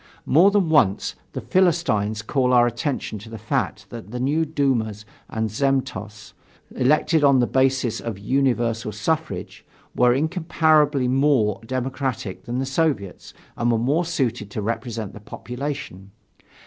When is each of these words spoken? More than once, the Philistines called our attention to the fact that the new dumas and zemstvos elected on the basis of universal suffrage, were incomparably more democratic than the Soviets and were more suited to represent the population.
More 0.25 0.49
than 0.49 0.67
once, 0.69 1.13
the 1.33 1.41
Philistines 1.41 2.23
called 2.23 2.53
our 2.53 2.65
attention 2.65 3.19
to 3.19 3.29
the 3.29 3.37
fact 3.37 3.91
that 3.91 4.09
the 4.09 4.19
new 4.19 4.45
dumas 4.45 5.05
and 5.29 5.47
zemstvos 5.51 6.33
elected 6.75 7.23
on 7.23 7.39
the 7.39 7.45
basis 7.45 7.99
of 7.99 8.17
universal 8.17 8.91
suffrage, 8.93 9.63
were 9.93 10.11
incomparably 10.11 11.07
more 11.07 11.61
democratic 11.67 12.45
than 12.45 12.57
the 12.57 12.65
Soviets 12.65 13.35
and 13.55 13.71
were 13.71 13.77
more 13.77 14.03
suited 14.03 14.49
to 14.49 14.61
represent 14.63 15.13
the 15.13 15.19
population. 15.19 16.09